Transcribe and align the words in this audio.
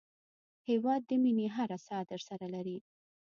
هېواد 0.69 1.01
د 1.09 1.11
مینې 1.23 1.47
هره 1.55 1.77
ساه 1.85 2.03
درسره 2.11 2.45
لري. 2.55 2.77